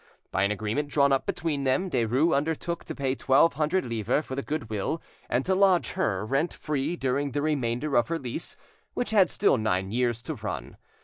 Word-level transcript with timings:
By 0.31 0.41
an 0.41 0.51
agreement 0.51 0.87
drawn 0.89 1.11
up 1.11 1.27
between 1.27 1.63
them, 1.63 1.87
Derues 1.87 2.35
undertook 2.35 2.83
to 2.85 2.95
pay 2.95 3.13
twelve 3.13 3.53
hundred 3.53 3.85
livres 3.85 4.25
for 4.25 4.33
the 4.33 4.41
goodwill, 4.41 4.99
and 5.29 5.45
to 5.45 5.53
lodge 5.53 5.89
her 5.91 6.25
rent 6.25 6.55
free 6.55 6.95
during 6.95 7.33
the 7.33 7.41
remainder 7.43 7.95
of 7.95 8.07
her 8.07 8.17
lease, 8.17 8.55
which 8.95 9.11
had 9.11 9.29
still 9.29 9.57
nine 9.59 9.91
years 9.91 10.23
to 10.23 10.33
run. 10.33 10.77